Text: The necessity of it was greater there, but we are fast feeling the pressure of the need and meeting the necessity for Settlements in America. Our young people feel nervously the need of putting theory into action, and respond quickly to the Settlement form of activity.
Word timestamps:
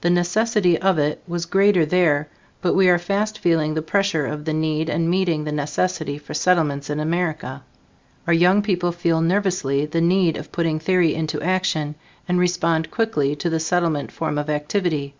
The 0.00 0.10
necessity 0.10 0.76
of 0.76 0.98
it 0.98 1.22
was 1.28 1.46
greater 1.46 1.86
there, 1.86 2.26
but 2.60 2.74
we 2.74 2.88
are 2.88 2.98
fast 2.98 3.38
feeling 3.38 3.74
the 3.74 3.80
pressure 3.80 4.26
of 4.26 4.44
the 4.44 4.52
need 4.52 4.88
and 4.90 5.08
meeting 5.08 5.44
the 5.44 5.52
necessity 5.52 6.18
for 6.18 6.34
Settlements 6.34 6.90
in 6.90 6.98
America. 6.98 7.62
Our 8.26 8.32
young 8.32 8.62
people 8.62 8.90
feel 8.90 9.20
nervously 9.20 9.86
the 9.86 10.00
need 10.00 10.36
of 10.36 10.50
putting 10.50 10.80
theory 10.80 11.14
into 11.14 11.40
action, 11.40 11.94
and 12.26 12.40
respond 12.40 12.90
quickly 12.90 13.36
to 13.36 13.48
the 13.48 13.60
Settlement 13.60 14.10
form 14.10 14.36
of 14.36 14.50
activity. 14.50 15.14